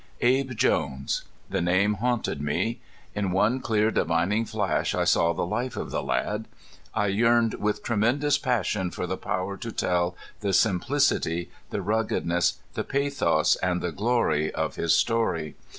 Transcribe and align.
Abe 0.21 0.55
Jones! 0.57 1.25
The 1.47 1.61
name 1.61 1.93
haunted 1.93 2.41
me. 2.41 2.81
In 3.13 3.29
one 3.29 3.59
clear 3.59 3.91
divining 3.91 4.45
flash 4.45 4.95
I 4.95 5.03
saw 5.03 5.31
the 5.31 5.45
life 5.45 5.77
of 5.77 5.91
the 5.91 6.01
lad. 6.01 6.47
I 6.91 7.05
yearned 7.05 7.53
with 7.59 7.83
tremendous 7.83 8.39
passion 8.39 8.89
for 8.89 9.05
the 9.05 9.15
power 9.15 9.57
to 9.57 9.71
tell 9.71 10.17
the 10.39 10.53
simplicity, 10.53 11.51
the 11.69 11.83
ruggedness, 11.83 12.57
the 12.73 12.83
pathos 12.83 13.57
and 13.57 13.79
the 13.79 13.91
glory 13.91 14.51
of 14.51 14.73
his 14.75 14.95
story. 14.95 15.53